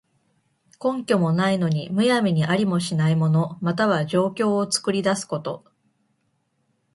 [0.83, 5.63] 根拠もないのに、むやみにありもしない物、または情況を作り出すこと。